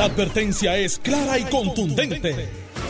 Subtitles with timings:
[0.00, 2.48] La advertencia es clara y contundente.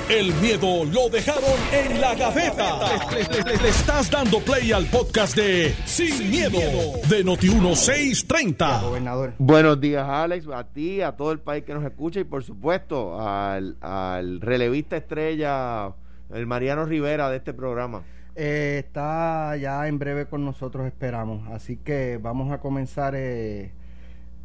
[0.09, 2.79] El miedo lo dejaron en la gaveta.
[3.13, 6.61] Le, estás dando play al podcast de Sin, miedo,
[7.09, 8.83] de Noti1630.
[8.83, 9.33] Gobernador.
[9.39, 13.21] Buenos días, Alex, a ti, a todo el país que nos escucha y por supuesto
[13.21, 15.93] al, al relevista estrella,
[16.33, 18.05] el Mariano Rivera de este programa.
[18.37, 21.49] Eh, está ya en breve con nosotros, esperamos.
[21.49, 23.73] Así que vamos a comenzar eh,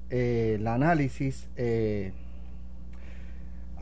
[0.10, 1.48] eh, el análisis.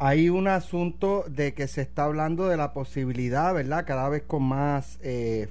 [0.05, 3.85] Hay un asunto de que se está hablando de la posibilidad, ¿verdad?
[3.87, 4.99] Cada vez con más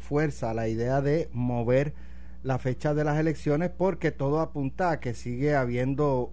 [0.00, 1.94] fuerza, la idea de mover
[2.42, 6.30] la fecha de las elecciones porque todo apunta a que sigue habiendo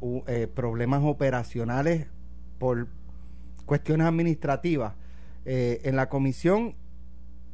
[0.54, 2.08] problemas operacionales
[2.58, 2.88] por
[3.66, 4.96] cuestiones administrativas.
[5.46, 6.76] en la comisión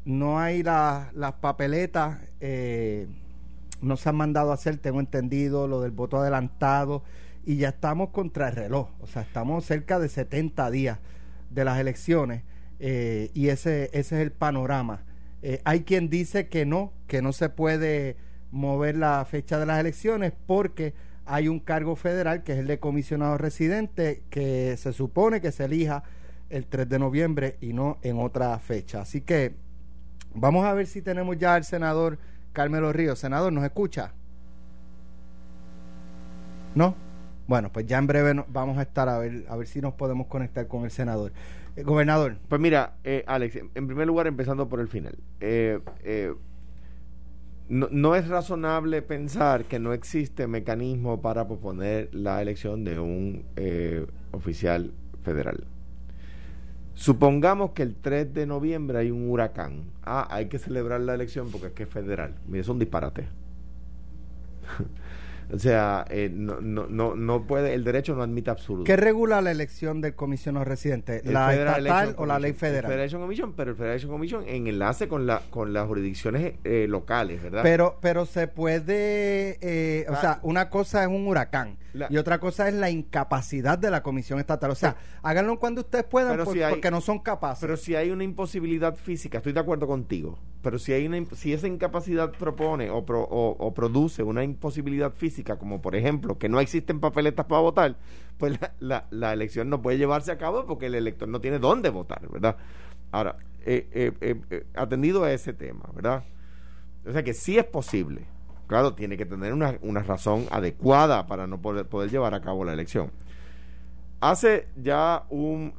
[0.05, 3.07] no hay las papeletas, eh,
[3.81, 7.03] no se han mandado a hacer, tengo entendido, lo del voto adelantado,
[7.45, 10.99] y ya estamos contra el reloj, o sea, estamos cerca de 70 días
[11.49, 12.43] de las elecciones,
[12.79, 15.03] eh, y ese, ese es el panorama.
[15.41, 18.17] Eh, hay quien dice que no, que no se puede
[18.51, 20.93] mover la fecha de las elecciones porque
[21.25, 25.65] hay un cargo federal que es el de comisionado residente que se supone que se
[25.65, 26.03] elija
[26.49, 29.01] el 3 de noviembre y no en otra fecha.
[29.01, 29.65] Así que
[30.37, 32.19] Vamos a ver si tenemos ya al senador
[32.51, 33.19] Carmelo Ríos.
[33.19, 34.11] Senador, ¿nos escucha?
[36.75, 36.93] ¿No?
[37.47, 40.27] Bueno, pues ya en breve vamos a estar a ver, a ver si nos podemos
[40.27, 41.31] conectar con el senador.
[41.75, 42.37] Eh, gobernador.
[42.47, 45.17] Pues mira, eh, Alex, en primer lugar, empezando por el final.
[45.41, 45.79] Eh,
[47.67, 53.45] no, no, es razonable pensar que no existe mecanismo para proponer la elección de un
[54.31, 54.91] oficial
[55.23, 55.65] federal.
[56.93, 59.83] Supongamos que el 3 de noviembre hay un huracán.
[60.03, 62.35] Ah, hay que celebrar la elección porque es que es federal.
[62.47, 63.27] Mire, es un disparate.
[65.53, 68.83] O sea, eh, no, no, no, no puede, el derecho no admite absurdo.
[68.83, 71.21] ¿Qué regula la elección del comisionado residente?
[71.25, 72.91] ¿La estatal o la ley federal?
[72.91, 77.41] Federation Commission, pero el Federation Commission en enlace con la con las jurisdicciones eh, locales,
[77.43, 77.61] ¿verdad?
[77.63, 81.77] Pero pero se puede, eh, o sea, una cosa es un huracán
[82.09, 84.71] y otra cosa es la incapacidad de la comisión estatal.
[84.71, 87.61] O sea, háganlo cuando ustedes puedan porque no son capaces.
[87.61, 91.53] Pero si hay una imposibilidad física, estoy de acuerdo contigo, pero si hay una si
[91.53, 96.99] esa incapacidad propone o, o produce una imposibilidad física como por ejemplo que no existen
[96.99, 97.97] papeletas para votar,
[98.39, 101.91] pues la, la, elección no puede llevarse a cabo porque el elector no tiene dónde
[101.91, 102.57] votar, ¿verdad?
[103.11, 106.23] Ahora, eh, eh, eh, atendido a ese tema, ¿verdad?
[107.05, 108.25] O sea que sí es posible.
[108.65, 112.65] Claro, tiene que tener una, una razón adecuada para no poder, poder llevar a cabo
[112.65, 113.11] la elección.
[114.19, 115.75] Hace ya un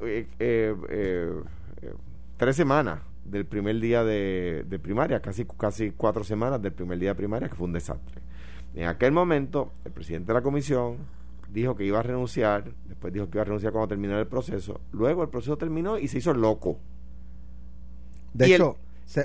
[2.37, 3.01] tres semanas
[3.31, 7.49] del primer día de, de, primaria, casi, casi cuatro semanas del primer día de primaria,
[7.49, 8.23] que fue un desastre.
[8.75, 10.99] En aquel momento, el presidente de la comisión
[11.49, 14.81] dijo que iba a renunciar, después dijo que iba a renunciar cuando terminara el proceso.
[14.93, 16.79] Luego el proceso terminó y se hizo loco.
[18.35, 18.77] De hecho,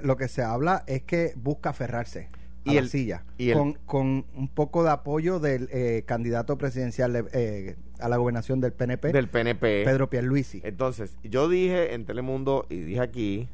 [0.04, 2.30] lo que se habla es que busca aferrarse
[2.66, 7.76] a la silla y con, con, un poco de apoyo del eh, candidato presidencial eh,
[8.00, 10.62] a la gobernación del PNP, del PNP, Pedro Pierluisi.
[10.64, 13.50] Entonces, yo dije en Telemundo y dije aquí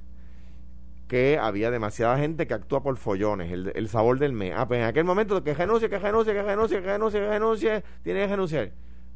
[1.07, 4.53] que había demasiada gente que actúa por follones, el, sabor del mes.
[4.55, 7.83] Ah, pues en aquel momento que renuncie, que renuncie, que renuncie, que renuncie, que renuncie,
[8.03, 8.71] tiene que renunciar.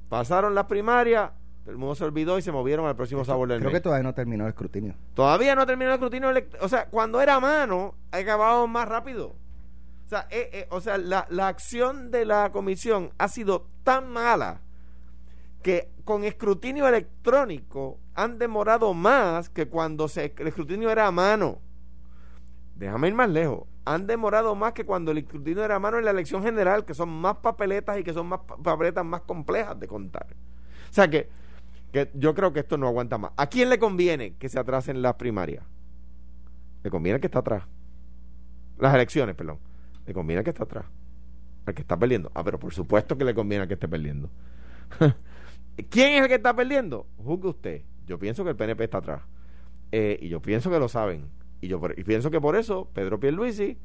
[0.07, 1.31] Pasaron las primarias,
[1.67, 3.67] el mundo se olvidó y se movieron al próximo sabor del mes.
[3.67, 4.95] Creo que todavía no terminó el escrutinio.
[5.13, 6.29] Todavía no terminó el escrutinio.
[6.61, 9.35] O sea, cuando era mano, acabado más rápido.
[10.05, 14.09] O sea, eh, eh, o sea la, la acción de la comisión ha sido tan
[14.09, 14.61] mala
[15.61, 21.59] que con escrutinio electrónico han demorado más que cuando se, el escrutinio era a mano
[22.81, 26.11] déjame ir más lejos, han demorado más que cuando el escrutinio era mano en la
[26.11, 30.25] elección general, que son más papeletas y que son más papeletas más complejas de contar.
[30.89, 31.29] O sea que,
[31.91, 33.33] que yo creo que esto no aguanta más.
[33.37, 35.63] ¿A quién le conviene que se atrasen las primarias?
[36.83, 37.65] Le conviene que está atrás.
[38.79, 39.59] Las elecciones, perdón.
[40.07, 40.85] Le conviene que está atrás.
[41.67, 42.31] Al que está perdiendo.
[42.33, 44.31] Ah, pero por supuesto que le conviene al que esté perdiendo.
[45.91, 47.05] ¿Quién es el que está perdiendo?
[47.17, 47.81] Juzgue usted.
[48.07, 49.21] Yo pienso que el PNP está atrás.
[49.91, 51.29] Eh, y yo pienso que lo saben
[51.61, 53.77] y yo pienso que por eso Pedro Pierluisi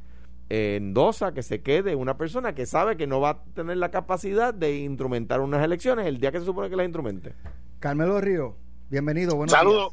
[0.48, 4.54] endosa que se quede una persona que sabe que no va a tener la capacidad
[4.54, 7.34] de instrumentar unas elecciones el día que se supone que las instrumente.
[7.78, 8.56] Carmelo Río,
[8.88, 9.36] bienvenido.
[9.36, 9.92] Buenos Saludos.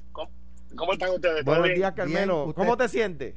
[0.76, 1.44] ¿Cómo, están ustedes?
[1.44, 2.54] Buenos días, Carmelo.
[2.56, 3.36] ¿Cómo te sientes?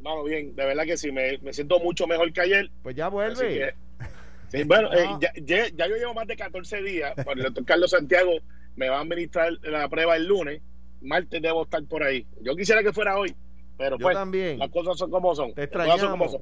[0.00, 2.70] Bueno, bien, de verdad que sí, me, siento mucho mejor que ayer.
[2.82, 3.74] Pues ya vuelve.
[4.66, 5.32] bueno, eh, ya,
[5.74, 7.14] ya, yo llevo más de 14 días.
[7.16, 8.32] el doctor Carlos Santiago
[8.76, 10.60] me va a administrar la prueba el lunes.
[11.00, 12.26] Martes debo estar por ahí.
[12.42, 13.34] Yo quisiera que fuera hoy
[13.76, 14.58] pero yo pues, también.
[14.58, 15.54] las cosas son como son.
[15.54, 16.38] Te extrañamos.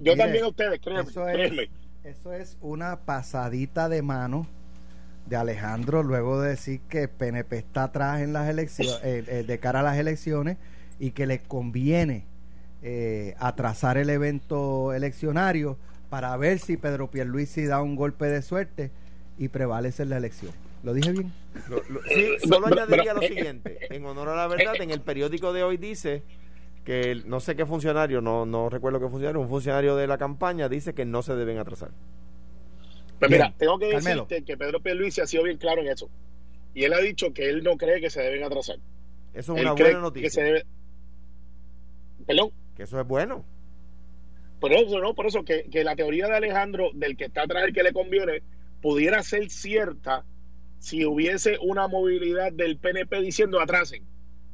[0.00, 1.10] yo también a ustedes, créanme.
[1.10, 1.68] Eso es,
[2.04, 4.46] eso es una pasadita de mano
[5.26, 9.58] de Alejandro luego de decir que PNP está atrás en las elecciones, eh, eh, de
[9.58, 10.58] cara a las elecciones
[10.98, 12.24] y que le conviene
[12.82, 15.78] eh, atrasar el evento eleccionario
[16.10, 18.90] para ver si Pedro Pierluisi da un golpe de suerte
[19.38, 20.52] y prevalece en la elección.
[20.82, 21.32] ¿Lo dije bien?
[22.08, 23.78] sí, solo añadiría lo siguiente.
[23.90, 26.22] En honor a la verdad, en el periódico de hoy dice
[26.84, 30.68] que no sé qué funcionario, no, no recuerdo qué funcionario, un funcionario de la campaña
[30.68, 31.90] dice que no se deben atrasar.
[33.20, 36.10] Pues mira, tengo que decirte que Pedro Pierluisi ha sido bien claro en eso.
[36.74, 38.76] Y él ha dicho que él no cree que se deben atrasar.
[39.32, 40.42] Eso es una buena noticia.
[40.42, 40.62] Que
[42.26, 42.50] Perdón.
[42.76, 43.44] Que eso es bueno.
[44.58, 47.64] Por eso, no, por eso que, que la teoría de Alejandro, del que está atrás
[47.64, 48.42] el que le conviene,
[48.80, 50.24] pudiera ser cierta
[50.82, 54.04] si hubiese una movilidad del PNP diciendo atrasen.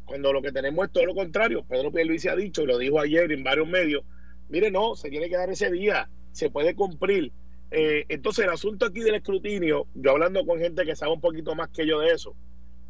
[0.04, 1.64] Cuando lo que tenemos es todo lo contrario.
[1.66, 4.04] Pedro Pierluisi ha dicho, y lo dijo ayer en varios medios,
[4.50, 7.32] mire, no, se tiene que dar ese día, se puede cumplir.
[7.70, 11.54] Eh, entonces, el asunto aquí del escrutinio, yo hablando con gente que sabe un poquito
[11.54, 12.36] más que yo de eso,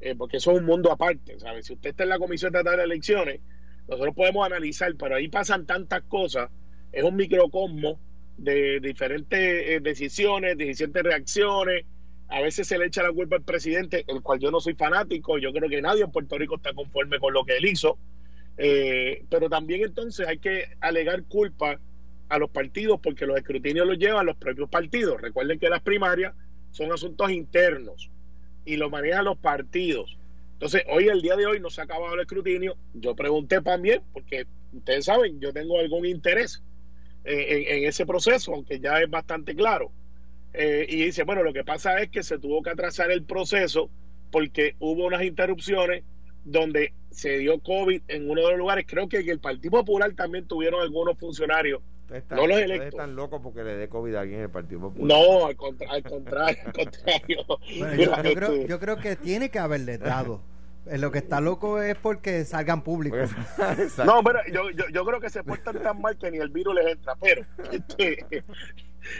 [0.00, 1.64] eh, porque eso es un mundo aparte, ¿sabes?
[1.66, 3.40] Si usted está en la Comisión de de Elecciones,
[3.86, 6.50] nosotros podemos analizar, pero ahí pasan tantas cosas,
[6.90, 8.00] es un microcosmo
[8.36, 11.84] de diferentes eh, decisiones, diferentes reacciones,
[12.28, 15.38] a veces se le echa la culpa al presidente, el cual yo no soy fanático,
[15.38, 17.98] yo creo que nadie en Puerto Rico está conforme con lo que él hizo,
[18.56, 21.78] pero también entonces hay que alegar culpa
[22.28, 25.20] a los partidos porque los escrutinios los llevan los propios partidos.
[25.20, 26.34] Recuerden que las primarias
[26.70, 28.10] son asuntos internos
[28.64, 30.18] y lo manejan los partidos.
[30.54, 32.76] Entonces, hoy, el día de hoy, no se ha acabado el escrutinio.
[32.92, 36.62] Yo pregunté también, porque ustedes saben, yo tengo algún interés
[37.24, 39.92] en, ese proceso, aunque ya es bastante claro.
[40.60, 43.90] Eh, y dice, bueno, lo que pasa es que se tuvo que atrasar el proceso
[44.32, 46.02] porque hubo unas interrupciones
[46.44, 48.84] donde se dio COVID en uno de los lugares.
[48.86, 51.80] Creo que en el Partido Popular también tuvieron algunos funcionarios
[52.30, 52.88] no los electos.
[52.88, 55.06] están locos porque le dé COVID a alguien en el Partido Popular.
[55.06, 57.44] No, al, contrario, al contrario.
[58.66, 60.40] yo, creo, que tiene que haberle dado.
[60.86, 63.30] Eh, lo que está loco es porque salgan públicos.
[64.06, 66.74] no, pero yo, yo, yo, creo que se portan tan mal que ni el virus
[66.74, 67.14] les entra.
[67.20, 68.24] Pero, este,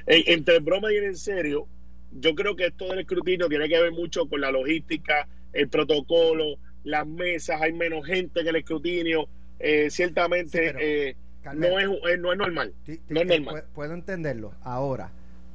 [0.06, 1.66] entre broma y en serio,
[2.12, 6.56] yo creo que esto del escrutinio tiene que ver mucho con la logística, el protocolo,
[6.84, 9.28] las mesas, hay menos gente en el escrutinio.
[9.58, 10.74] Eh, ciertamente.
[10.80, 11.16] eh,
[11.54, 12.74] no, es, eh, no es normal.
[13.08, 13.64] no es normal.
[13.74, 14.52] Puedo entenderlo.
[14.62, 15.10] Ahora,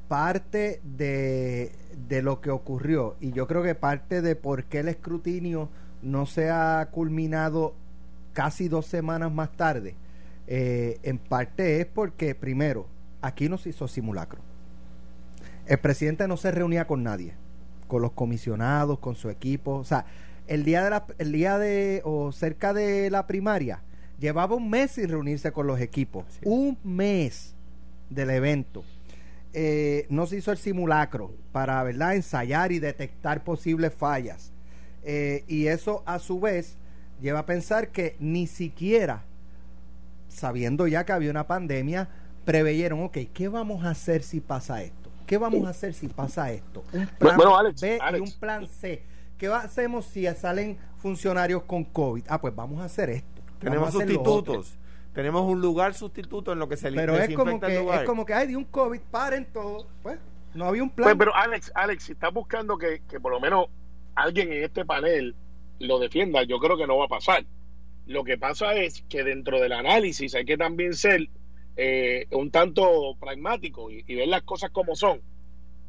[0.08, 1.72] parte de,
[2.08, 5.70] de lo que ocurrió, y yo creo que parte de por qué el escrutinio
[6.02, 7.76] no se ha culminado
[8.34, 9.96] casi dos semanas más tarde,
[10.48, 12.88] eh, en parte es porque, primero,
[13.24, 14.42] aquí no se hizo simulacro.
[15.66, 17.34] El presidente no se reunía con nadie,
[17.88, 19.76] con los comisionados, con su equipo.
[19.76, 20.06] O sea,
[20.46, 23.82] el día de la, el día de, o cerca de la primaria,
[24.24, 26.24] Llevaba un mes sin reunirse con los equipos.
[26.46, 27.56] Un mes
[28.10, 28.86] del evento.
[29.52, 32.16] Eh, no se hizo el simulacro para ¿verdad?
[32.16, 34.54] ensayar y detectar posibles fallas.
[35.04, 36.78] Eh, y eso a su vez
[37.22, 39.26] lleva a pensar que ni siquiera,
[40.30, 42.08] sabiendo ya que había una pandemia,
[42.46, 45.10] preveyeron, ok, ¿qué vamos a hacer si pasa esto?
[45.26, 46.84] ¿Qué vamos a hacer si pasa esto?
[46.92, 47.38] Un plan
[47.80, 49.04] B y un plan C.
[49.38, 52.24] ¿Qué hacemos si salen funcionarios con COVID?
[52.28, 53.42] Ah, pues vamos a hacer esto.
[53.60, 54.78] Tenemos sustitutos.
[55.14, 58.34] Tenemos un lugar sustituto en lo que se Pero es como que, es como que,
[58.34, 59.88] hay de un COVID, paren todo.
[60.02, 60.18] Pues,
[60.56, 61.06] no había un plan.
[61.06, 63.68] Pues, pero Alex, Alex, si estás buscando que, por lo menos
[64.16, 65.36] alguien en este panel
[65.80, 67.46] lo defienda, yo creo que no va a pasar.
[68.08, 71.30] Lo que pasa es que dentro del análisis hay que también ser
[71.76, 75.22] eh, un tanto pragmático y, y, ver las cosas como son.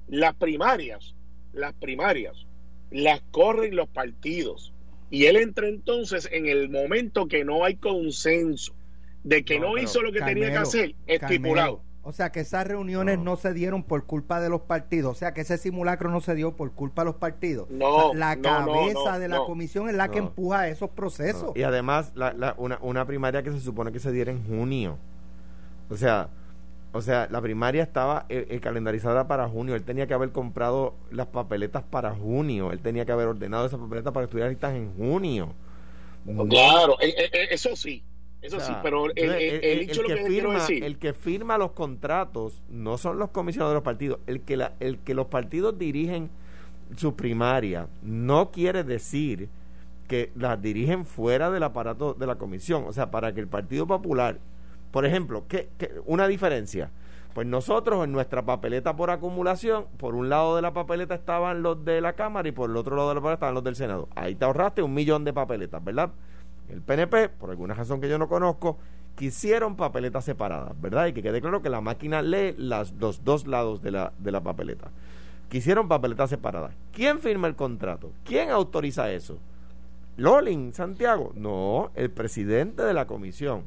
[0.08, 1.14] Las primarias,
[1.52, 2.46] las primarias,
[2.90, 4.72] las corren los partidos.
[5.10, 8.72] Y él entra entonces en el momento que no hay consenso,
[9.22, 11.82] de que no, hizo lo que tenía que hacer, estipulado.
[12.02, 13.36] o sea que esas reuniones no.
[13.36, 16.56] se dieron por culpa de los partidos, o sea que ese simulacro no se dio
[16.56, 17.70] por culpa de los partidos.
[17.70, 21.52] No, la cabeza de la comisión es la que empuja esos procesos.
[21.54, 24.98] Y además la, una, una primaria que se supone que se diera en junio.
[25.90, 26.28] O sea,
[26.92, 29.74] o sea, la primaria estaba eh, eh, calendarizada para junio.
[29.74, 32.70] Él tenía que haber comprado las papeletas para junio.
[32.70, 35.52] Él tenía que haber ordenado esas papeletas para estudiar listas en junio.
[36.48, 38.04] Claro, eh, eso sí.
[38.40, 43.30] Eso sí, pero el, el, que, firma, el que firma los contratos no son los
[43.30, 44.20] comisionados de los partidos.
[44.26, 46.28] El que, la, el que los partidos dirigen
[46.96, 49.48] su primaria no quiere decir
[50.08, 52.84] que las dirigen fuera del aparato de la comisión.
[52.86, 54.38] O sea, para que el Partido Popular
[54.94, 55.68] por ejemplo, ¿qué,
[56.06, 56.92] una diferencia.
[57.32, 61.84] Pues nosotros en nuestra papeleta por acumulación, por un lado de la papeleta estaban los
[61.84, 64.08] de la Cámara y por el otro lado de la papeleta estaban los del Senado.
[64.14, 66.12] Ahí te ahorraste un millón de papeletas, ¿verdad?
[66.68, 68.78] El PNP, por alguna razón que yo no conozco,
[69.16, 71.08] quisieron papeletas separadas, ¿verdad?
[71.08, 74.30] Y que quede claro que la máquina lee las, los dos lados de la, de
[74.30, 74.92] la papeleta.
[75.48, 76.70] que hicieron papeletas separadas.
[76.92, 78.12] ¿Quién firma el contrato?
[78.22, 79.38] ¿Quién autoriza eso?
[80.16, 81.32] ¿Lolin, Santiago?
[81.34, 83.64] No, el presidente de la comisión.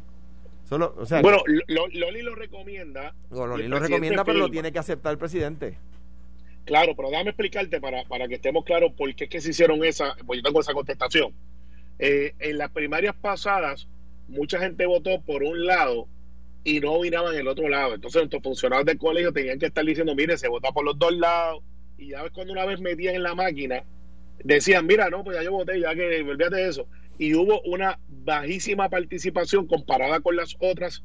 [0.67, 3.15] Solo, o sea, bueno, Lolin lo recomienda.
[3.31, 5.77] Lolin lo recomienda, pero lo tiene que aceptar el presidente.
[6.65, 9.81] Claro, pero déjame explicarte para, para que estemos claros por qué es que se hicieron
[9.86, 11.33] esa, pues yo tengo esa contestación.
[12.00, 13.88] Eh, en las primarias pasadas,
[14.27, 16.09] mucha gente votó por un lado
[16.65, 17.95] y no en el otro lado.
[17.95, 21.15] Entonces, nuestros funcionarios del colegio tenían que estar diciendo, mire, se vota por los dos
[21.15, 21.63] lados.
[21.97, 23.86] Y ya ves, cuando una vez metían en la máquina,
[24.43, 26.88] decían, mira, no, pues ya yo voté, ya que olvídate de eso.
[27.17, 31.03] Y hubo una bajísima participación comparada con las otras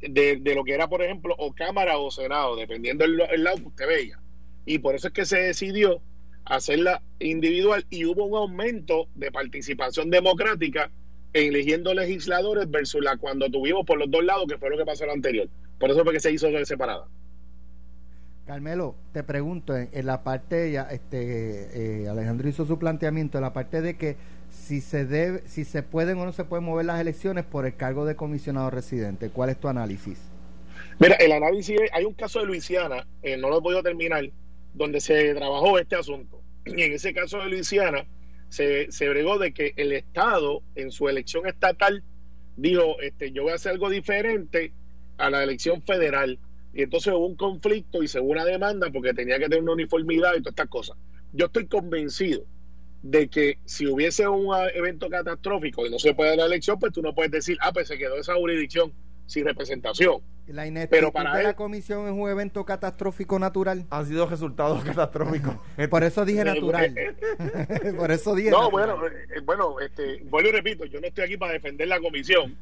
[0.00, 3.86] de, lo que era, por ejemplo, o Cámara o Senado, dependiendo del, lado que usted
[3.86, 4.18] veía.
[4.66, 6.00] Y por eso es que se decidió
[6.44, 10.90] hacerla individual y hubo un aumento de participación democrática
[11.32, 15.04] eligiendo legisladores versus la cuando tuvimos por los dos lados, que fue lo que pasó
[15.04, 15.48] en lo anterior.
[15.78, 17.06] Por eso fue que se hizo separada.
[18.46, 23.54] Carmelo, te pregunto, en, la parte, ya este eh, Alejandro hizo su planteamiento, en la
[23.54, 24.16] parte de que
[24.54, 27.76] si se debe, si se pueden o no se pueden mover las elecciones por el
[27.76, 30.18] cargo de comisionado residente, ¿cuál es tu análisis?
[30.98, 34.24] Mira, el análisis, hay un caso de Luisiana, eh, no lo he podido terminar,
[34.72, 36.40] donde se trabajó este asunto.
[36.64, 38.06] Y en ese caso de Luisiana,
[38.48, 42.02] se, se bregó de que el Estado en su elección estatal
[42.56, 44.72] dijo, este, yo voy a hacer algo diferente
[45.18, 46.38] a la elección federal.
[46.72, 49.72] Y entonces hubo un conflicto y se hubo una demanda porque tenía que tener una
[49.72, 50.96] uniformidad y todas estas cosas.
[51.32, 52.44] Yo estoy convencido
[53.04, 56.90] de que si hubiese un evento catastrófico y no se puede dar la elección, pues
[56.90, 58.94] tú no puedes decir, ah, pues se quedó esa jurisdicción
[59.26, 60.22] sin representación.
[60.46, 63.84] La Pero para de la comisión es un evento catastrófico natural.
[63.90, 65.54] Han sido resultados catastróficos.
[65.90, 66.94] Por eso dije natural.
[67.98, 68.50] Por eso dije.
[68.50, 72.00] No, bueno, eh, bueno, este, vuelvo y repito, yo no estoy aquí para defender la
[72.00, 72.56] comisión.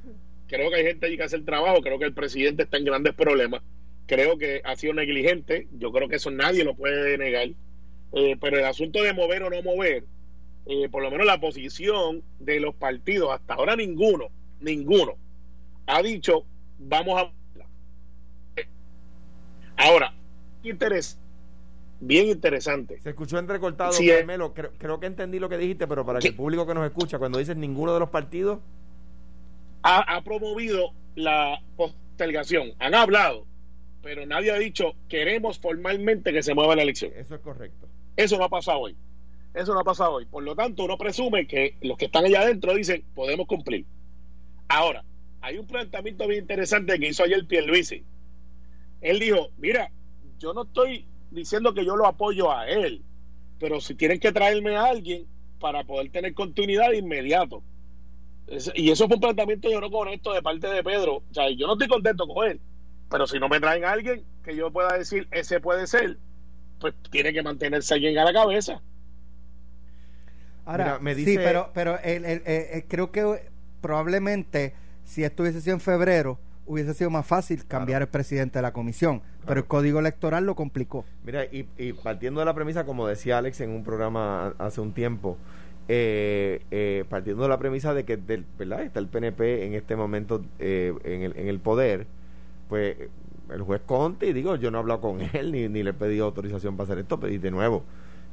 [0.48, 1.80] Creo que hay gente ahí que hace el trabajo.
[1.82, 3.62] Creo que el presidente está en grandes problemas.
[4.06, 5.68] Creo que ha sido negligente.
[5.78, 7.48] Yo creo que eso nadie lo puede negar.
[8.12, 10.04] Eh, pero el asunto de mover o no mover,
[10.66, 14.28] eh, por lo menos la posición de los partidos, hasta ahora ninguno,
[14.60, 15.14] ninguno,
[15.86, 16.44] ha dicho
[16.78, 17.30] vamos a
[19.76, 20.14] Ahora,
[20.62, 21.18] interés
[22.02, 23.00] bien interesante.
[23.00, 24.52] Se escuchó entrecortado, Carmelo.
[24.54, 27.38] Creo, que entendí lo que dijiste, pero para que el público que nos escucha, cuando
[27.38, 28.58] dices ninguno de los partidos.
[29.84, 32.72] Ha, promovido la postergación.
[32.78, 33.46] Han hablado,
[34.02, 37.12] pero nadie ha dicho queremos formalmente que se mueva la elección.
[37.16, 37.88] Eso es correcto.
[38.16, 38.96] Eso no ha pasado hoy.
[39.54, 40.26] Eso no ha pasado hoy.
[40.26, 43.84] Por lo tanto, uno presume que los que están allá adentro dicen podemos cumplir.
[44.68, 45.04] Ahora,
[45.40, 48.04] hay un planteamiento bien interesante que hizo ayer Pierluisi
[49.02, 49.90] él dijo, mira,
[50.38, 53.02] yo no estoy diciendo que yo lo apoyo a él,
[53.58, 55.26] pero si tienen que traerme a alguien
[55.60, 57.62] para poder tener continuidad de inmediato.
[58.74, 61.16] y eso fue un planteamiento yo no correcto de parte de Pedro.
[61.16, 62.60] O sea, yo no estoy contento con él,
[63.10, 66.18] pero si no me traen a alguien que yo pueda decir, ese puede ser,
[66.80, 68.80] pues tiene que mantenerse alguien a la cabeza.
[70.64, 71.32] Ahora, me dice...
[71.32, 71.98] sí, pero, pero
[72.88, 73.50] creo que
[73.80, 78.62] probablemente si esto hubiese sido en febrero, hubiese sido más fácil cambiar el presidente de
[78.62, 81.04] la comisión, pero el código electoral lo complicó.
[81.24, 85.36] Mira, y, partiendo de la premisa, como decía Alex en un programa hace un tiempo,
[85.88, 88.82] eh, eh, partiendo de la premisa de que del, ¿verdad?
[88.82, 92.06] está el PNP en este momento eh, en, el, en el poder,
[92.68, 92.96] pues
[93.52, 95.94] el juez Conte, y digo, yo no he hablado con él ni, ni le he
[95.94, 97.84] pedido autorización para hacer esto, pero y de nuevo,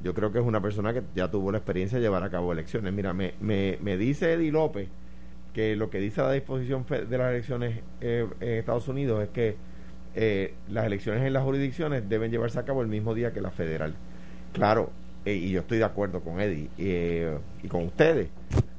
[0.03, 2.51] yo creo que es una persona que ya tuvo la experiencia de llevar a cabo
[2.53, 2.93] elecciones.
[2.93, 4.89] Mira, me, me, me dice Eddie López
[5.53, 9.55] que lo que dice la disposición de las elecciones eh, en Estados Unidos es que
[10.15, 13.51] eh, las elecciones en las jurisdicciones deben llevarse a cabo el mismo día que la
[13.51, 13.95] federal.
[14.53, 14.91] Claro,
[15.25, 16.69] eh, y yo estoy de acuerdo con Eddie
[17.63, 18.29] y con ustedes.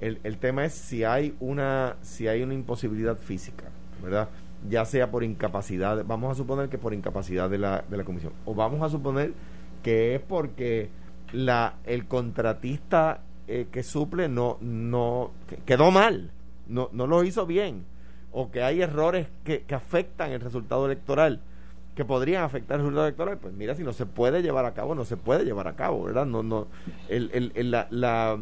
[0.00, 3.64] El, el, tema es si hay una si hay una imposibilidad física,
[4.02, 4.28] ¿verdad?
[4.68, 8.32] Ya sea por incapacidad, vamos a suponer que por incapacidad de la, de la comisión,
[8.44, 9.32] o vamos a suponer
[9.82, 10.90] que es porque
[11.32, 15.32] la el contratista que suple no no
[15.66, 16.30] quedó mal
[16.68, 17.84] no, no lo hizo bien
[18.30, 21.40] o que hay errores que, que afectan el resultado electoral
[21.94, 24.94] que podrían afectar el resultado electoral, pues mira, si no se puede llevar a cabo,
[24.94, 26.24] no se puede llevar a cabo, ¿verdad?
[26.24, 26.68] No, no,
[27.08, 28.38] el, el, la, la,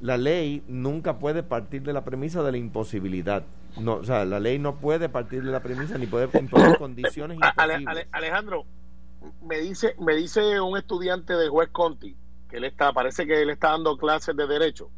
[0.00, 3.42] la, ley nunca puede partir de la premisa de la imposibilidad.
[3.78, 7.38] No, o sea, la ley no puede partir de la premisa ni puede imponer condiciones
[8.12, 8.64] Alejandro,
[9.42, 12.16] me dice, me dice un estudiante de juez Conti
[12.48, 14.90] que él está, parece que él está dando clases de derecho.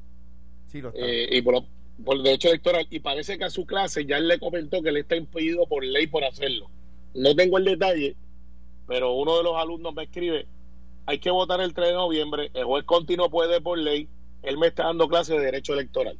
[0.69, 1.01] Sí, lo está.
[1.01, 1.65] Eh, y por
[2.05, 4.97] por derecho electoral y parece que a su clase ya él le comentó que él
[4.97, 6.71] está impedido por ley por hacerlo.
[7.15, 8.17] No tengo el detalle,
[8.87, 10.47] pero uno de los alumnos me escribe,
[11.07, 14.09] hay que votar el 3 de noviembre, el juez Conti no puede por ley,
[14.43, 16.19] él me está dando clase de derecho electoral.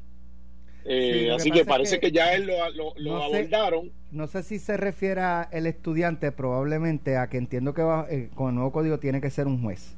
[0.85, 3.93] Eh, así que parece que, ya él lo, lo, abordaron.
[4.11, 5.23] no sé si se refiere
[5.53, 9.31] el estudiante probablemente a que entiendo que va, eh, con el nuevo código tiene que
[9.31, 9.97] ser un juez.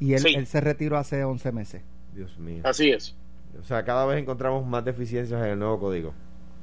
[0.00, 1.82] Y él, se retiró hace 11 meses.
[2.14, 2.62] Dios mío.
[2.64, 3.14] Así es.
[3.60, 6.12] O sea, cada vez encontramos más deficiencias en el nuevo código.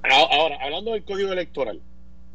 [0.04, 1.82] Ahora, hablando del código electoral,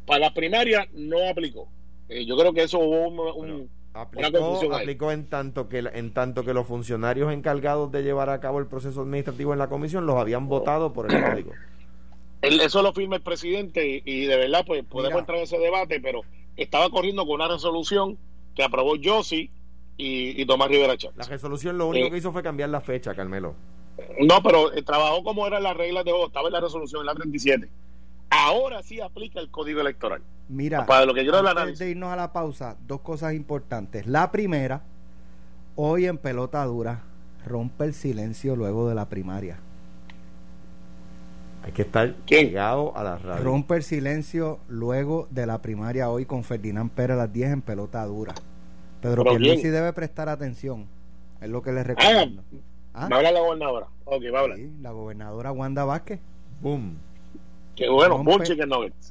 [0.05, 1.69] para la primaria no aplicó.
[2.09, 6.53] Eh, yo creo que eso hubo un, aplicó, aplicó en tanto que en tanto que
[6.53, 10.47] los funcionarios encargados de llevar a cabo el proceso administrativo en la comisión los habían
[10.47, 11.51] votado por el código.
[12.41, 16.21] eso lo firma el presidente y, de verdad pues podemos entrar en ese debate, pero
[16.55, 18.17] estaba corriendo con una resolución
[18.55, 19.49] que aprobó Yossi
[19.97, 23.55] y, Tomás Rivera La resolución lo único eh, que hizo fue cambiar la fecha, Carmelo.
[24.19, 27.07] No, pero eh, trabajó como eran las reglas de juego, estaba en la resolución, en
[27.07, 27.67] la 37.
[28.29, 30.21] Ahora sí aplica el código electoral.
[30.49, 34.07] Mira, para lo que yo antes de irnos a la pausa, dos cosas importantes.
[34.07, 34.81] La primera,
[35.75, 37.01] hoy en pelota dura,
[37.45, 39.57] rompe el silencio luego de la primaria.
[41.63, 43.43] Hay que estar llegado a la radio.
[43.43, 47.61] Rompe el silencio luego de la primaria hoy con Ferdinand Pérez a las 10 en
[47.61, 48.33] pelota dura.
[49.01, 50.87] Pedro Pierluisi debe prestar atención.
[51.41, 52.41] Es lo que le recomiendo.
[52.93, 53.21] Ah, ¿Ah?
[53.21, 53.87] la gobernadora.
[54.05, 54.59] Ok, va a hablar.
[54.81, 56.19] la gobernadora Wanda Vázquez.
[56.61, 56.97] Boom.
[57.77, 58.57] Qué bueno, rompe,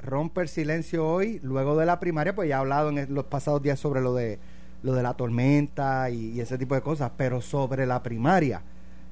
[0.03, 3.63] rompe el silencio hoy, luego de la primaria, pues ya ha hablado en los pasados
[3.63, 4.39] días sobre lo de
[4.83, 8.61] lo de la tormenta y, ese tipo de cosas, pero sobre la primaria,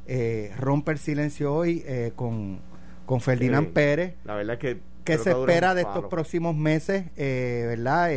[0.08, 2.60] eh, rompe el silencio hoy eh, con,
[3.06, 4.16] con Ferdinand Pérez.
[4.26, 8.10] La verdad que ¿Qué se espera de estos próximos meses, eh, verdad?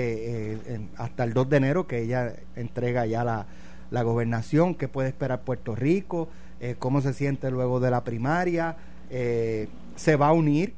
[0.96, 3.46] hasta el 2 de enero, que ella entrega ya la,
[3.90, 6.28] la gobernación, ¿qué puede esperar Puerto Rico?
[6.78, 8.76] ¿Cómo se siente luego de la primaria?
[9.10, 10.72] ¿Se va a unir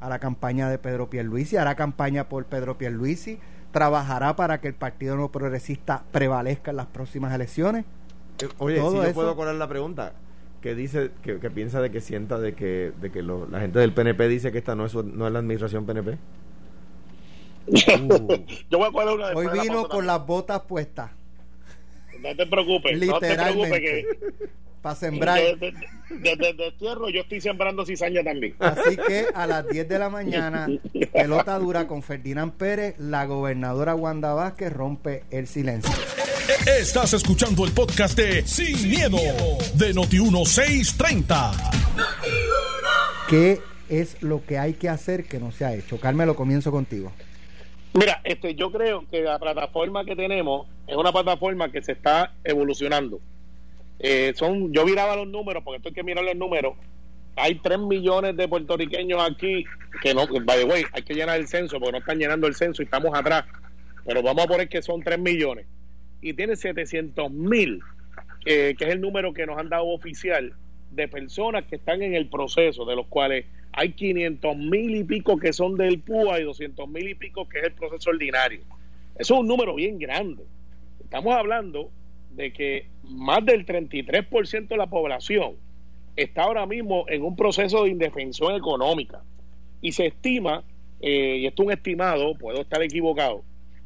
[0.00, 3.38] a la campaña de Pedro Pierluisi, hará campaña por Pedro Pierluisi,
[3.72, 7.84] trabajará para que el Partido No Progresista prevalezca en las próximas elecciones.
[8.58, 10.12] Oye, si yo puedo colar la pregunta,
[10.60, 14.28] que dice, que, piensa de que sienta de que, de que la gente del PNP
[14.28, 16.18] dice que esta no es, no es la administración PNP.
[18.70, 21.10] yo voy a colar una Hoy vino con las botas puestas.
[22.20, 24.06] No te preocupes, no te preocupes que
[24.86, 25.40] para sembrar.
[26.08, 28.54] Desde de, tierra yo estoy sembrando cizaña también.
[28.60, 30.68] Así que a las 10 de la mañana,
[31.12, 35.92] pelota dura con Ferdinand Pérez, la gobernadora Wanda Vázquez rompe el silencio.
[36.78, 39.18] Estás escuchando el podcast de Sin, miedo,
[39.74, 41.50] de Noti1630.
[43.28, 45.98] ¿Qué es lo que hay que hacer que no se ha hecho?
[45.98, 47.12] Carmelo, comienzo contigo.
[47.92, 52.34] Mira, este, yo creo que la plataforma que tenemos es una plataforma que se está
[52.44, 53.18] evolucionando.
[53.98, 56.74] Eh, son, yo miraba los números, porque esto que mirar los números.
[57.36, 59.64] Hay 3 millones de puertorriqueños aquí
[60.02, 62.54] que no, by the way, hay que llenar el censo porque no están llenando el
[62.54, 63.44] censo y estamos atrás.
[64.06, 65.66] Pero vamos a poner que son 3 millones.
[66.22, 67.80] Y tiene 700 mil,
[68.46, 70.54] eh, que es el número que nos han dado oficial,
[70.90, 75.38] de personas que están en el proceso, de los cuales hay 500 mil y pico
[75.38, 78.60] que son del PUA y 200 mil y pico que es el proceso ordinario.
[79.16, 80.44] Eso es un número bien grande.
[81.00, 81.90] Estamos hablando
[82.36, 85.54] de que más del 33% de la población
[86.16, 89.22] está ahora mismo en un proceso de indefensión económica
[89.80, 90.62] y se estima,
[91.00, 93.42] eh, y esto es un estimado, puedo estar equivocado,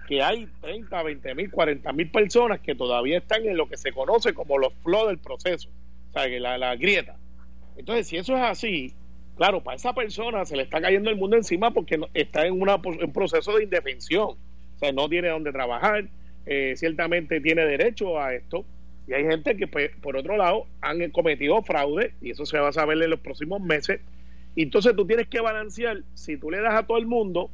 [0.09, 3.93] que hay 30, 20 mil, 40 mil personas que todavía están en lo que se
[3.93, 5.69] conoce como los flow del proceso,
[6.11, 7.17] o sea, la, la grieta.
[7.77, 8.95] Entonces, si eso es así,
[9.37, 13.13] claro, para esa persona se le está cayendo el mundo encima porque está en un
[13.13, 16.09] proceso de indefensión, o sea, no tiene dónde trabajar,
[16.46, 18.64] eh, ciertamente tiene derecho a esto.
[19.07, 22.68] Y hay gente que, pues, por otro lado, han cometido fraude, y eso se va
[22.68, 24.00] a saber en los próximos meses.
[24.55, 27.50] Y entonces tú tienes que balancear, si tú le das a todo el mundo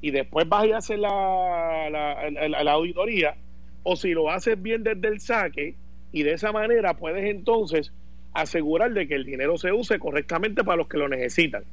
[0.00, 3.36] y después vas a hacer la, la, auditoría,
[3.82, 5.74] o si lo haces bien desde el saque,
[6.12, 7.92] y de esa manera puedes entonces
[8.32, 11.64] asegurar de que el dinero se use correctamente para los que lo necesitan.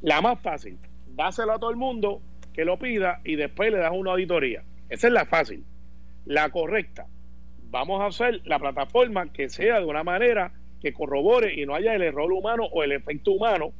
[0.00, 0.78] La más fácil,
[1.14, 2.20] dáselo a todo el mundo
[2.54, 4.62] que lo pida y después le das una auditoría.
[4.88, 5.64] Esa es la fácil
[6.26, 7.06] la correcta.
[7.70, 11.94] Vamos a hacer la plataforma que sea de una manera que corrobore y no haya
[11.94, 13.72] el error humano o el efecto humano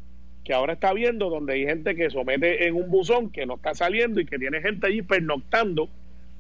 [0.45, 3.75] que ahora está viendo donde hay gente que somete en un buzón que no está
[3.75, 5.89] saliendo y que tiene gente allí pernoctando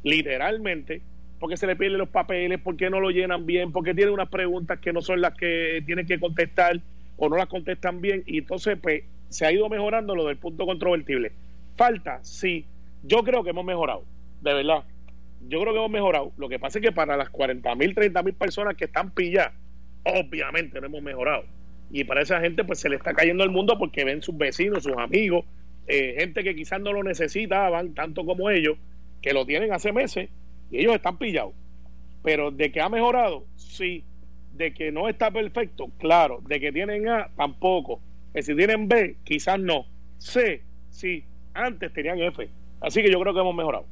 [0.04, 1.02] literalmente
[1.40, 4.78] porque se le pierden los papeles, porque no lo llenan bien, porque tiene unas preguntas
[4.78, 6.80] que no son las que tienen que contestar
[7.16, 10.64] o no las contestan bien y entonces pues se ha ido mejorando lo del punto
[10.66, 11.32] controvertible.
[11.76, 12.64] Falta, sí,
[13.02, 14.04] yo creo que hemos mejorado,
[14.40, 14.84] de verdad
[15.48, 16.32] yo creo que hemos mejorado.
[16.36, 19.52] Lo que pasa es que para las 40 mil, 30 mil personas que están pilladas,
[20.04, 21.44] obviamente no hemos mejorado.
[21.90, 24.82] Y para esa gente, pues se le está cayendo el mundo porque ven sus vecinos,
[24.82, 25.44] sus amigos,
[25.86, 28.76] eh, gente que quizás no lo necesitaban tanto como ellos,
[29.22, 30.28] que lo tienen hace meses
[30.70, 31.54] y ellos están pillados.
[32.22, 34.04] Pero de que ha mejorado, sí.
[34.52, 36.40] De que no está perfecto, claro.
[36.46, 38.00] De que tienen A, tampoco.
[38.34, 39.86] Que si tienen B, quizás no.
[40.18, 41.24] C, sí.
[41.54, 42.48] Antes tenían F.
[42.80, 43.86] Así que yo creo que hemos mejorado.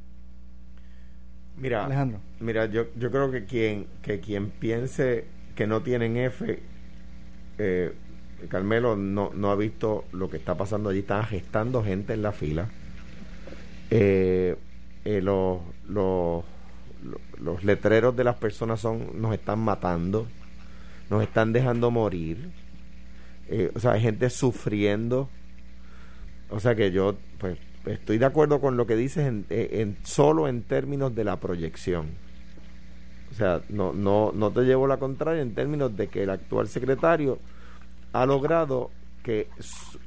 [1.57, 2.19] Mira, Alejandro.
[2.39, 6.59] Mira, yo, yo creo que quien, que quien piense que no tienen F,
[7.57, 7.93] eh,
[8.49, 10.99] Carmelo no, no ha visto lo que está pasando allí.
[10.99, 12.67] Están gestando gente en la fila.
[13.89, 14.55] Eh,
[15.05, 16.43] eh, los, los,
[17.39, 20.27] los letreros de las personas son nos están matando,
[21.09, 22.49] nos están dejando morir.
[23.73, 25.29] o sea, hay gente sufriendo.
[26.49, 30.47] O sea que yo, pues, estoy de acuerdo con lo que dices en, en, solo
[30.47, 32.07] en términos de la proyección.
[33.31, 36.67] O sea, no, no, no te llevo la contraria en términos de que el actual
[36.67, 37.39] secretario
[38.13, 38.91] ha logrado
[39.23, 39.49] que,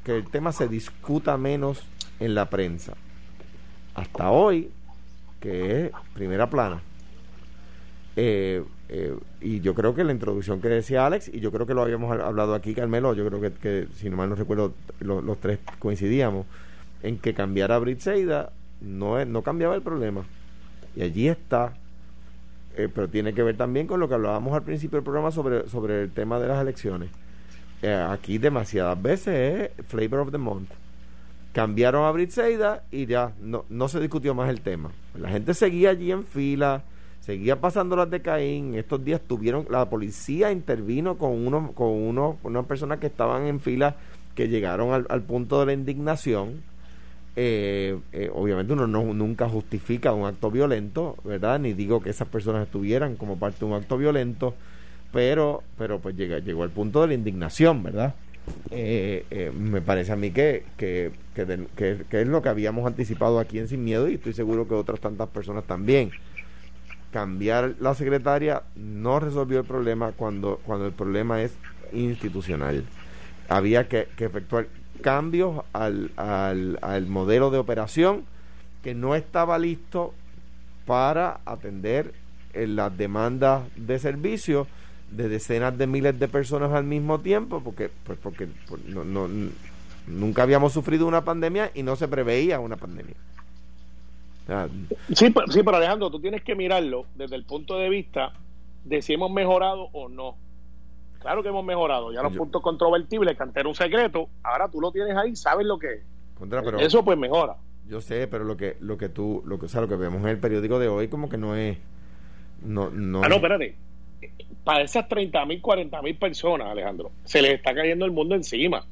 [0.05, 1.83] que el tema se discuta menos
[2.21, 2.95] en la prensa.
[3.95, 4.71] Hasta hoy,
[5.41, 6.81] que es primera plana.
[8.17, 11.75] Eh, eh, y yo creo que la introducción que decía Alex, y yo creo que
[11.75, 15.39] lo habíamos hablado aquí, Carmelo, yo creo que, que si no mal no recuerdo, los
[15.39, 16.47] tres coincidíamos
[17.03, 20.25] en que cambiar a Britseida no, no cambiaba el problema.
[20.97, 21.75] Y allí está.
[22.77, 25.69] Eh, pero tiene que ver también con lo que hablábamos al principio del programa sobre,
[25.69, 27.11] sobre el tema de las elecciones.
[27.83, 30.71] Eh, aquí demasiadas veces es Flavor of the Month.
[31.53, 34.91] Cambiaron a Britseida y ya no, no se discutió más el tema.
[35.19, 36.83] La gente seguía allí en fila,
[37.21, 38.75] seguía pasando las de Caín.
[38.75, 43.61] Estos días tuvieron, la policía intervino con uno, con uno, unas personas que estaban en
[43.61, 43.97] fila
[44.35, 46.63] que llegaron al, al punto de la indignación
[47.41, 51.61] eh, eh, obviamente uno no, nunca justifica un acto violento, ¿verdad?
[51.61, 54.55] Ni digo que esas personas estuvieran como parte de un acto violento,
[55.13, 58.17] pero, pero pues llegó al punto de la indignación, ¿verdad?
[58.73, 63.69] Eh, me parece a mí que, que, que, es lo que habíamos anticipado aquí en
[63.69, 66.11] Sin Miedo y estoy seguro que otras tantas personas también.
[67.13, 71.53] Cambiar la secretaria no resolvió el problema cuando, cuando el problema es
[71.93, 72.83] institucional.
[73.49, 74.67] Había que efectuar
[74.99, 78.25] cambios al, al, al modelo de operación
[78.83, 80.15] que no estaba listo
[80.87, 82.15] para atender
[82.55, 84.67] en las demandas de servicio
[85.11, 89.29] de decenas de miles de personas al mismo tiempo, porque, pues porque pues, no, no,
[90.07, 93.15] nunca habíamos sufrido una pandemia y no se preveía una pandemia.
[95.15, 98.33] sí, pero, sí, pero Alejandro, tú tienes que mirarlo desde el punto de vista
[98.85, 100.37] de si hemos mejorado o no.
[101.19, 102.13] Claro que hemos mejorado.
[102.13, 105.67] Ya los puntos controvertibles, que antes era un secreto, ahora tú lo tienes ahí, sabes
[105.67, 106.03] lo que es.
[106.81, 107.57] Eso pues mejora.
[107.87, 110.23] Yo sé, pero lo que lo que tú, lo que, o sea, lo que vemos
[110.23, 111.79] en el periódico de hoy como que no es...
[112.63, 113.75] No, no ah, no, espérate.
[114.63, 118.85] Para esas 30 mil, 40 mil personas, Alejandro, se les está cayendo el mundo encima.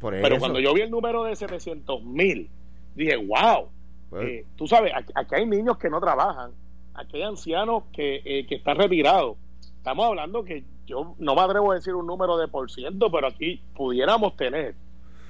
[0.00, 2.48] Pero cuando yo vi el número de 700 mil,
[2.94, 3.68] dije, wow,
[4.08, 6.50] pues eh, tú sabes, aquí, hay niños que no trabajan,
[6.94, 9.36] aquí hay ancianos que, eh, que están retirados.
[9.76, 13.28] Estamos hablando que yo no me atrevo a decir un número de por ciento, pero
[13.28, 14.74] aquí pudiéramos tener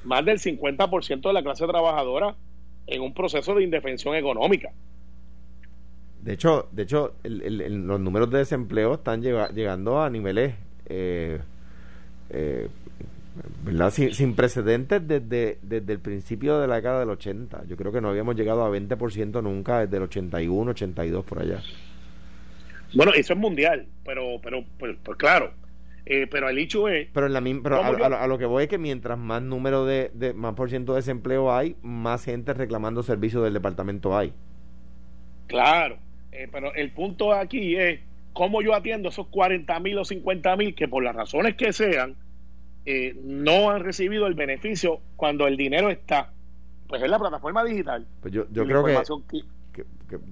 [0.04, 2.34] más del 50% de la clase trabajadora
[2.86, 4.70] en un proceso de indefensión económica.
[6.22, 10.54] De hecho, de hecho los números de desempleo están llegando a niveles
[10.86, 11.40] eh,
[12.30, 12.68] eh,
[13.64, 13.90] ¿verdad?
[13.90, 17.64] Sin, precedentes desde, desde el principio de la década del 80.
[17.66, 21.62] Yo creo que no habíamos llegado a 20% nunca desde el 81, 82 por allá.
[22.94, 25.52] Bueno, eso es mundial, pero, pero, pues, pues claro.
[26.06, 27.08] Eh, pero el hecho es.
[27.12, 30.32] Pero, en la pero a, lo que voy es que mientras más número de, de,
[30.32, 34.32] más por ciento de desempleo hay, más gente reclamando servicios del departamento hay.
[35.46, 35.98] Claro,
[36.32, 38.00] eh, pero el punto aquí es
[38.32, 42.16] cómo yo atiendo esos 40 mil o 50 mil que por las razones que sean
[42.86, 46.32] eh, no han recibido el beneficio cuando el dinero está.
[46.88, 48.06] Pues en la plataforma digital.
[48.20, 48.94] Pues yo, yo creo que
[49.28, 49.42] que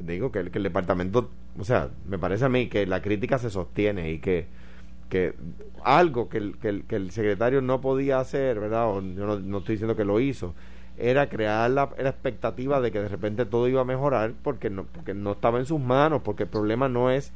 [0.02, 3.50] digo que, que, el departamento, o sea, me parece a mí que la crítica se
[3.50, 4.46] sostiene y que,
[5.08, 5.34] que
[5.84, 8.88] algo que el, que, el, secretario no podía hacer, ¿verdad?
[8.88, 10.54] O yo no, estoy diciendo que lo hizo,
[10.96, 15.14] era crear la, expectativa de que de repente todo iba a mejorar porque no, porque
[15.14, 17.32] no estaba en sus manos, porque el problema no es,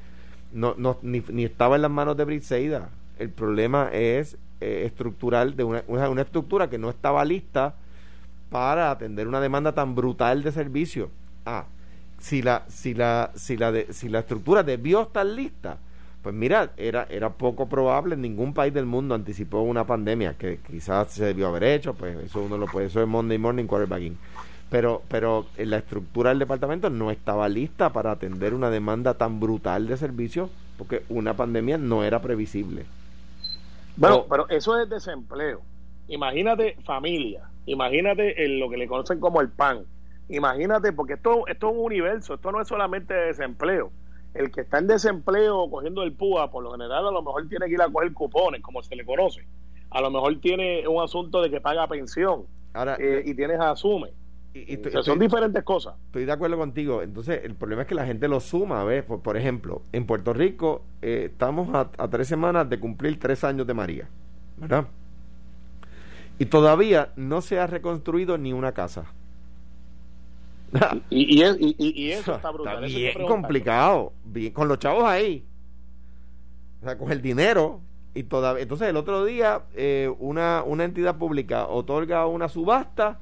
[0.52, 5.56] no, no ni, ni estaba en las manos de Briseida, el problema es eh, estructural
[5.56, 7.76] de una, una, una estructura que no estaba lista
[8.50, 11.10] para atender una demanda tan brutal de servicio.
[11.46, 11.64] Ah,
[12.22, 15.78] si la, si la, si la, de, si la estructura debió estar lista,
[16.22, 21.10] pues mira, era, era poco probable, ningún país del mundo anticipó una pandemia, que quizás
[21.10, 24.16] se debió haber hecho, pues eso uno lo puede, eso es Monday Morning Quarterbacking.
[24.70, 29.88] Pero, pero la estructura del departamento no estaba lista para atender una demanda tan brutal
[29.88, 32.86] de servicios, porque una pandemia no era previsible.
[33.96, 35.60] Bueno, pero eso es desempleo.
[36.06, 39.84] Imagínate familia, imagínate lo que le conocen como el PAN
[40.28, 43.90] Imagínate, porque esto, esto es un universo, esto no es solamente desempleo.
[44.34, 47.66] El que está en desempleo cogiendo el PUA, por lo general, a lo mejor tiene
[47.66, 49.46] que ir a coger cupones, como se le conoce.
[49.90, 54.10] A lo mejor tiene un asunto de que paga pensión Ahora, eh, y tienes asume.
[55.02, 55.96] son diferentes cosas.
[56.06, 57.02] Estoy de acuerdo contigo.
[57.02, 58.84] Entonces, el problema es que la gente lo suma.
[58.84, 59.04] ¿ves?
[59.04, 63.74] Por, ejemplo, en Puerto Rico eh, estamos a, tres semanas de cumplir tres años de
[63.74, 64.08] María.
[64.56, 64.86] ¿Verdad?
[66.38, 69.12] Y todavía no se ha reconstruido ni una casa.
[71.10, 71.42] y,
[72.10, 72.84] eso está brutal.
[72.84, 74.12] Está bien complicado.
[74.24, 75.44] Bien, con los chavos ahí.
[76.80, 77.80] O sea, con el dinero.
[78.14, 83.18] Y todavía, entonces el otro día eh, una, una entidad pública otorga una subasta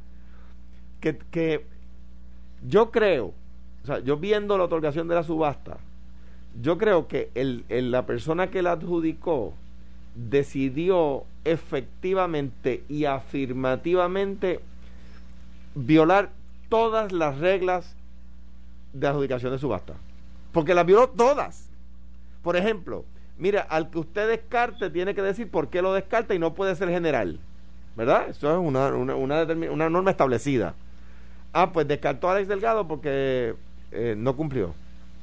[1.00, 1.64] que, que
[2.66, 3.32] yo creo,
[3.84, 5.78] o sea, yo viendo la otorgación de la subasta,
[6.60, 9.54] yo creo que el, la persona que la adjudicó
[10.14, 14.60] decidió efectivamente y afirmativamente
[15.74, 16.30] violar
[16.70, 17.94] todas las reglas
[18.94, 19.94] de adjudicación de subasta.
[20.52, 21.68] Porque las violó todas.
[22.42, 23.04] Por ejemplo,
[23.36, 26.74] mira, al que usted descarte tiene que decir por qué lo descarta y no puede
[26.74, 27.38] ser general.
[27.96, 28.30] ¿Verdad?
[28.30, 30.74] Eso es una, una, una, una norma establecida.
[31.52, 33.54] Ah, pues descartó a Alex Delgado porque
[33.92, 34.72] eh, no cumplió.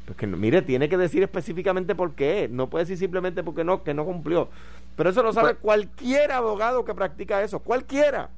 [0.05, 2.47] Pues que mire, tiene que decir específicamente por qué.
[2.51, 4.49] No puede decir simplemente porque no, que no cumplió.
[4.95, 7.59] Pero eso lo sabe pues- cualquier abogado que practica eso.
[7.59, 8.29] Cualquiera.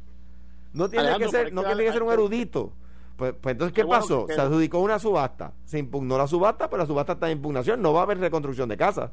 [0.74, 2.72] No tiene que ser, no tiene que ser un erudito.
[3.19, 4.27] Pues, pues entonces, ¿qué pasó?
[4.29, 5.51] Se adjudicó una subasta.
[5.65, 7.82] Se impugnó la subasta, pero la subasta está en impugnación.
[7.82, 9.12] No va a haber reconstrucción de casa.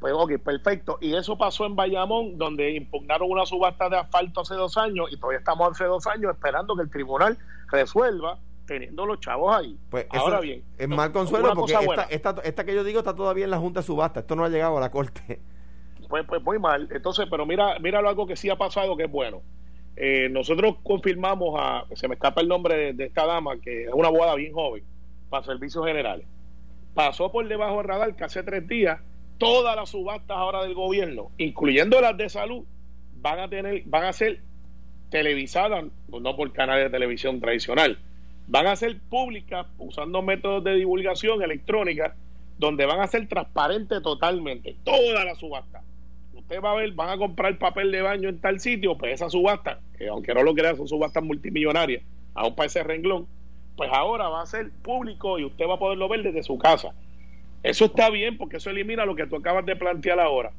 [0.00, 0.98] Pues ok, perfecto.
[1.00, 5.16] Y eso pasó en Bayamón, donde impugnaron una subasta de asfalto hace dos años y
[5.16, 7.38] todavía estamos hace dos años esperando que el tribunal
[7.70, 9.78] resuelva teniendo los chavos ahí.
[9.90, 10.64] Pues Ahora bien.
[10.76, 11.74] Es mal consuelo porque
[12.10, 14.20] esta, esta, que yo digo está todavía en la Junta de Subasta.
[14.20, 15.40] Esto no ha llegado a la Corte.
[16.08, 16.88] Pues, pues muy mal.
[16.90, 19.42] Entonces, pero mira, míralo algo que sí ha pasado que es bueno.
[20.00, 24.08] Eh, nosotros confirmamos a, se me escapa el nombre de, esta dama, que es una
[24.08, 24.84] abogada bien joven,
[25.28, 26.24] para servicios generales.
[26.94, 29.00] Pasó por debajo del radar que hace tres días
[29.38, 32.64] todas las subastas ahora del gobierno, incluyendo las de salud,
[33.20, 34.40] van a tener, van a ser
[35.10, 37.98] televisadas, no por canales de televisión tradicional,
[38.46, 42.14] van a ser públicas usando métodos de divulgación electrónica,
[42.56, 45.82] donde van a ser transparentes totalmente, todas las subastas.
[46.48, 49.28] Usted va a ver, van a comprar papel de baño en tal sitio, pues esa
[49.28, 53.26] subasta, que aunque no lo crea, son subastas multimillonarias, aún para ese renglón,
[53.76, 56.94] pues ahora va a ser público y usted va a poderlo ver desde su casa.
[57.62, 60.52] Eso está bien porque eso elimina lo que tú acabas de plantear ahora.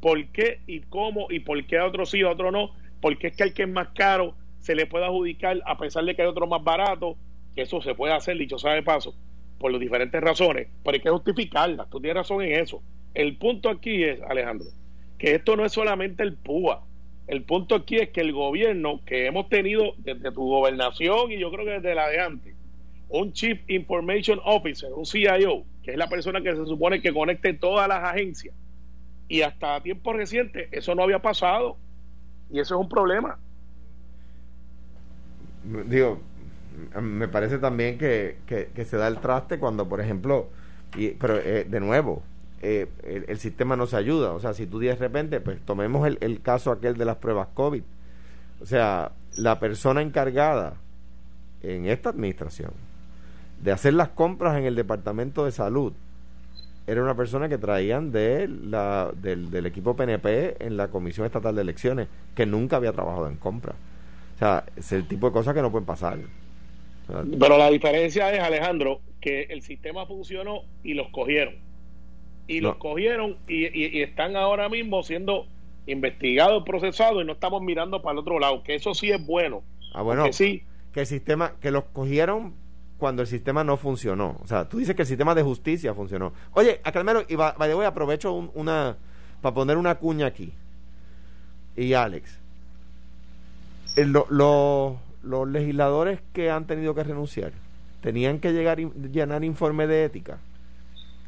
[0.00, 2.72] ¿Por qué y cómo y por qué a otros sí, a otros no?
[3.00, 6.16] Porque es que al que es más caro se le puede adjudicar a pesar de
[6.16, 7.14] que hay otro más barato,
[7.54, 9.14] que eso se puede hacer, dicho sea de paso,
[9.60, 11.88] por las diferentes razones, pero hay que justificarlas.
[11.88, 12.82] Tú tienes razón en eso.
[13.14, 14.66] El punto aquí es, Alejandro,
[15.18, 16.82] que esto no es solamente el PUA.
[17.26, 21.50] El punto aquí es que el gobierno que hemos tenido desde tu gobernación y yo
[21.50, 22.54] creo que desde la de antes,
[23.08, 27.52] un Chief Information Officer, un CIO, que es la persona que se supone que conecte
[27.54, 28.54] todas las agencias.
[29.28, 31.76] Y hasta tiempo reciente eso no había pasado.
[32.50, 33.38] Y eso es un problema.
[35.86, 36.20] Digo,
[37.00, 40.48] me parece también que, que, se da el traste cuando, por ejemplo,
[40.96, 42.22] y, pero eh, de nuevo,
[42.62, 42.88] eh,
[43.28, 44.32] el, sistema no se ayuda.
[44.32, 47.48] O sea, si tú de repente, pues tomemos el, el caso aquel de las pruebas
[47.54, 47.82] COVID.
[48.60, 50.74] O sea, la persona encargada
[51.62, 52.72] en esta administración
[53.62, 55.92] de hacer las compras en el departamento de salud
[56.86, 62.08] era una persona que traían de del, equipo PNP en la Comisión Estatal de Elecciones,
[62.34, 63.74] que nunca había trabajado en compra.
[64.36, 66.18] O sea, es el tipo de cosas que no pueden pasar.
[67.08, 71.54] Pero la diferencia es, Alejandro, que el sistema funcionó y los cogieron.
[72.48, 75.46] Y los cogieron y, están ahora mismo siendo
[75.86, 79.62] investigados, procesados y no estamos mirando para el otro lado, que eso sí es bueno.
[79.92, 80.62] Ah, bueno, sí.
[80.92, 82.54] que el sistema, que los cogieron
[82.98, 84.38] cuando el sistema no funcionó.
[84.42, 86.32] O sea, tú dices que el sistema de justicia funcionó.
[86.52, 88.96] Oye, a Carmelo, y va, voy aprovecho una
[89.40, 90.52] para poner una cuña aquí.
[91.76, 92.38] Y Alex,
[93.96, 97.52] eh, los legisladores que han tenido que renunciar
[98.00, 100.38] tenían que llegar y llenar informe de ética.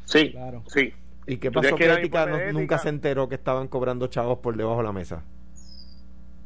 [0.05, 0.63] Sí, claro.
[0.67, 0.93] Sí.
[1.29, 4.83] ¿Y qué pasó que ética, nunca se enteró que estaban cobrando chavos por debajo de
[4.83, 5.23] la mesa?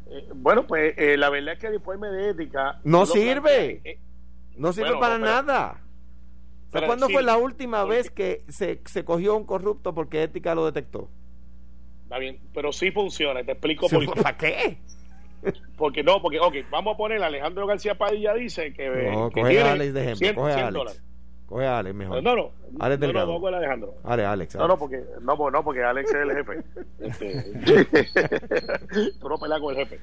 [0.08, 4.00] Eh, bueno, pues eh, la verdad es que el informe de ética no sirve.
[4.58, 5.82] No sirve para nada.
[6.70, 11.10] ¿Cuándo fue la última vez que se, se cogió un corrupto porque ética lo detectó?
[12.04, 13.42] Está bien, pero sí funciona.
[13.44, 14.22] Te explico por qué.
[14.22, 14.78] ¿Para qué?
[15.78, 18.88] Porque no, porque, ok, vamos a poner, Alejandro García Padilla dice que.
[19.12, 20.42] No, coge a Alex de ejemplo.
[20.42, 21.04] coge a Alex.
[21.46, 22.24] Coge a Alex mejor.
[22.24, 22.52] No, no.
[22.80, 23.96] Alex no, no, no, con Alejandro.
[24.04, 26.64] Alex, Alex, No, no, porque, no, no, porque Alex es el jefe.
[27.00, 27.44] Este,
[29.20, 30.00] tú no peleas con el jefe.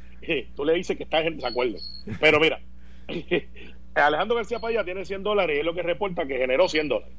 [0.57, 1.79] Tú le dices que estás en desacuerdo.
[2.21, 2.61] Pero mira,
[3.95, 7.15] Alejandro García Paya tiene 100 dólares y es lo que reporta que generó 100 dólares.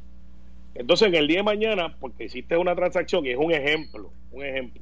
[0.73, 4.45] Entonces, en el día de mañana, porque hiciste una transacción y es un ejemplo, un
[4.45, 4.81] ejemplo,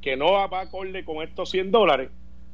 [0.00, 2.10] que no va a acorde con estos 100 dólares,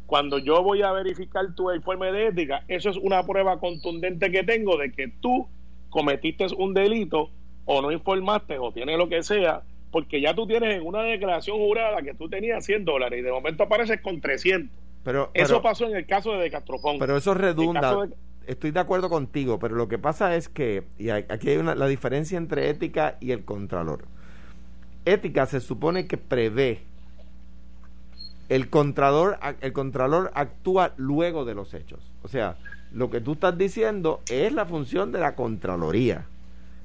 [0.07, 4.43] cuando yo voy a verificar tu informe de ética, eso es una prueba contundente que
[4.43, 5.49] tengo de que tú
[5.95, 7.31] cometiste un delito
[7.67, 11.57] o no informaste o tienes lo que sea, porque ya tú tienes en una declaración
[11.57, 14.77] jurada que tú tenías 100 dólares y de momento apareces con 300.
[15.05, 16.99] Pero, eso pasó en el caso de Castrofón.
[16.99, 18.09] Pero eso redunda.
[18.45, 21.87] Estoy de acuerdo contigo, pero lo que pasa es que, y aquí hay una, la
[21.87, 24.07] diferencia entre ética y el contralor.
[25.05, 26.81] Ética se supone que prevé
[28.49, 32.13] el contralor, el contralor actúa luego de los hechos.
[32.23, 32.57] O sea,
[32.95, 36.27] lo que tú estás diciendo es la función de la contraloría.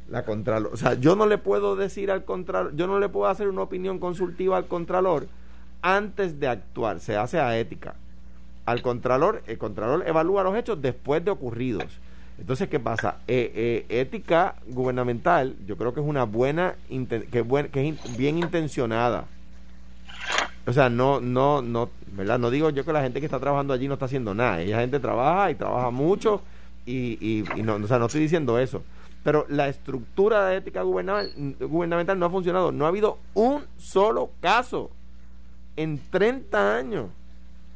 [0.09, 3.27] La contralor, o sea, yo no le puedo decir al contralor, yo no le puedo
[3.27, 5.27] hacer una opinión consultiva al contralor
[5.83, 7.93] antes de actuar, se hace a ética.
[8.65, 11.99] Al contralor, el contralor evalúa los hechos después de ocurridos.
[12.39, 13.17] Entonces, ¿qué pasa?
[13.27, 19.25] Eh, eh, ética gubernamental, yo creo que es una buena, que, que es bien intencionada
[20.69, 22.37] o sea, no, no, no, ¿verdad?
[22.37, 24.61] No digo yo que la gente que está trabajando allí no está haciendo nada.
[24.61, 26.43] Ella gente trabaja y trabaja mucho
[26.85, 28.83] y, y, no, o sea, no estoy diciendo eso.
[29.23, 32.71] Pero la estructura de ética gubernamental, no ha funcionado.
[32.71, 34.91] No ha habido un solo caso
[35.75, 37.07] en 30 años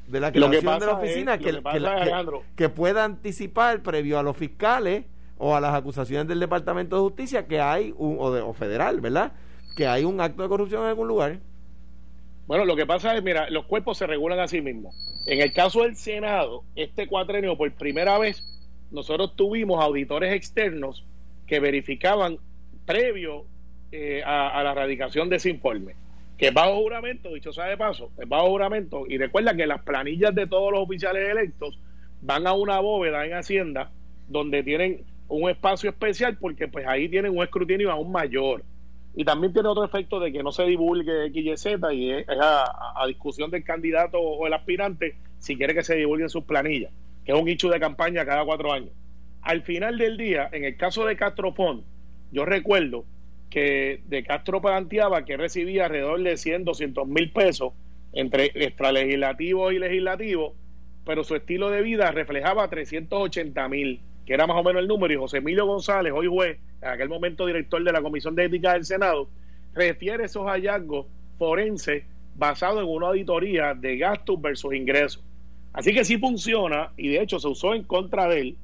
[0.07, 1.63] de la creación de la oficina que,
[2.55, 5.05] que, pueda anticipar previo a los fiscales
[5.39, 9.01] o a las acusaciones del Departamento de Justicia que hay, un, o, de, o federal,
[9.01, 9.31] ¿verdad?
[9.75, 11.39] Que hay un acto de corrupción en algún lugar.
[12.45, 14.95] Bueno, lo que pasa es, mira, los cuerpos se regulan a sí mismos.
[15.25, 18.43] En el caso del Senado, este cuatrenio, por primera vez,
[18.91, 21.05] nosotros tuvimos auditores externos
[21.47, 22.37] que verificaban
[22.85, 23.45] previo
[23.91, 25.95] eh, a, la radicación de ese informe.
[26.37, 29.05] Que es bajo juramento, dicho sea de paso, es bajo juramento.
[29.07, 31.79] Y recuerda que las planillas de todos los oficiales electos
[32.21, 33.91] van a una bóveda en Hacienda
[34.27, 38.63] donde tienen un espacio especial porque pues ahí tienen un escrutinio aún mayor.
[39.15, 43.51] Y también tiene otro efecto de que no se divulgue XYZ y es a, discusión
[43.51, 46.91] del candidato o el aspirante si quiere que se divulguen sus planillas,
[47.25, 48.91] que es un hecho de campaña cada cuatro años.
[49.41, 51.83] Al final del día, en el caso de Castro Font,
[52.31, 53.05] yo recuerdo
[53.49, 57.73] que de Castro planteaba que recibía alrededor de 100, 200 mil pesos
[58.13, 60.55] entre extralegislativo y legislativo,
[61.05, 65.13] pero su estilo de vida reflejaba 380 mil que era más o menos el número,
[65.13, 68.73] y José Emilio González, hoy juez, en aquel momento director de la Comisión de Ética
[68.73, 69.27] del Senado,
[69.73, 71.07] refiere esos hallazgos
[71.37, 72.03] forenses
[72.35, 75.23] basados en una auditoría de gastos versus ingresos.
[75.73, 78.57] Así que sí funciona, y de hecho se usó en contra de él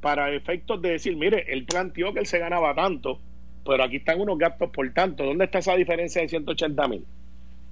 [0.00, 3.18] para efectos de decir, mire, él planteó que él se ganaba tanto,
[3.64, 5.24] pero aquí están unos gastos por tanto.
[5.24, 7.04] ¿Dónde está esa diferencia de 180 mil?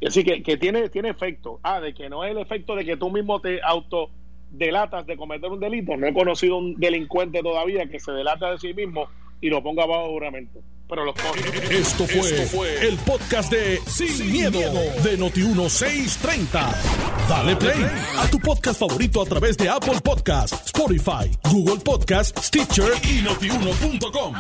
[0.07, 1.61] Así que, que tiene, tiene efecto.
[1.63, 4.11] Ah, de que no es el efecto de que tú mismo te auto
[4.51, 5.97] delatas de cometer un delito.
[5.97, 9.09] No he conocido un delincuente todavía que se delata de sí mismo
[9.41, 10.61] y lo ponga bajo juramento.
[10.89, 11.15] Pero los
[11.71, 17.29] Esto fue, el podcast de Sin, miedo, de Noti1630.
[17.29, 17.87] Dale play
[18.19, 24.35] a tu podcast favorito a través de Apple Podcasts, Spotify, Google Podcasts, Stitcher y notiuno.com.